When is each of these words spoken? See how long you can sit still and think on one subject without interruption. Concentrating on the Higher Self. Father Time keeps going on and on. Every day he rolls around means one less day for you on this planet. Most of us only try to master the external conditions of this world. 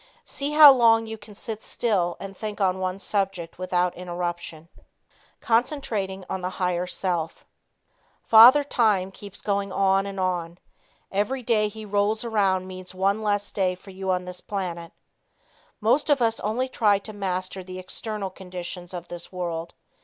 See 0.25 0.53
how 0.53 0.73
long 0.73 1.05
you 1.05 1.15
can 1.15 1.35
sit 1.35 1.61
still 1.61 2.17
and 2.19 2.35
think 2.35 2.59
on 2.59 2.79
one 2.79 2.97
subject 2.97 3.59
without 3.59 3.93
interruption. 3.95 4.67
Concentrating 5.41 6.25
on 6.27 6.41
the 6.41 6.49
Higher 6.57 6.87
Self. 6.87 7.45
Father 8.23 8.63
Time 8.63 9.11
keeps 9.11 9.43
going 9.43 9.71
on 9.71 10.07
and 10.07 10.19
on. 10.19 10.57
Every 11.11 11.43
day 11.43 11.67
he 11.67 11.85
rolls 11.85 12.23
around 12.23 12.65
means 12.65 12.95
one 12.95 13.21
less 13.21 13.51
day 13.51 13.75
for 13.75 13.91
you 13.91 14.09
on 14.09 14.25
this 14.25 14.41
planet. 14.41 14.91
Most 15.79 16.09
of 16.09 16.19
us 16.19 16.39
only 16.39 16.67
try 16.67 16.97
to 16.97 17.13
master 17.13 17.63
the 17.63 17.77
external 17.77 18.31
conditions 18.31 18.95
of 18.95 19.07
this 19.07 19.31
world. 19.31 19.75